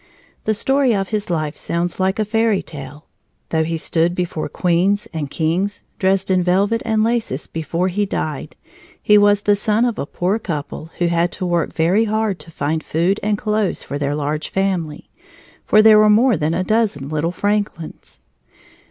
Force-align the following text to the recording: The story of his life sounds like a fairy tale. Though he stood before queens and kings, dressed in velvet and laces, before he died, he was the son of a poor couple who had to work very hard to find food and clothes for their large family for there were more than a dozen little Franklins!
The 0.45 0.55
story 0.55 0.95
of 0.95 1.09
his 1.09 1.29
life 1.29 1.55
sounds 1.55 1.99
like 1.99 2.17
a 2.17 2.25
fairy 2.25 2.63
tale. 2.63 3.05
Though 3.49 3.63
he 3.63 3.77
stood 3.77 4.15
before 4.15 4.49
queens 4.49 5.07
and 5.13 5.29
kings, 5.29 5.83
dressed 5.99 6.31
in 6.31 6.41
velvet 6.41 6.81
and 6.85 7.03
laces, 7.03 7.45
before 7.45 7.87
he 7.87 8.07
died, 8.07 8.55
he 8.99 9.15
was 9.19 9.41
the 9.43 9.55
son 9.55 9.85
of 9.85 9.99
a 9.99 10.07
poor 10.07 10.39
couple 10.39 10.89
who 10.97 11.05
had 11.05 11.31
to 11.33 11.45
work 11.45 11.71
very 11.73 12.05
hard 12.05 12.39
to 12.39 12.49
find 12.49 12.83
food 12.83 13.19
and 13.21 13.37
clothes 13.37 13.83
for 13.83 13.99
their 13.99 14.15
large 14.15 14.49
family 14.49 15.11
for 15.67 15.83
there 15.83 15.99
were 15.99 16.09
more 16.09 16.35
than 16.35 16.55
a 16.55 16.63
dozen 16.63 17.07
little 17.07 17.31
Franklins! 17.31 18.21